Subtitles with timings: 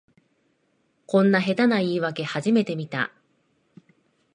[1.05, 3.11] こんな下手な言いわけ初めて見た